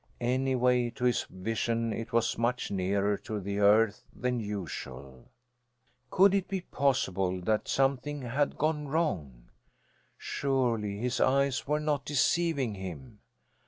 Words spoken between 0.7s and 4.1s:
to his vision it was much nearer to the earth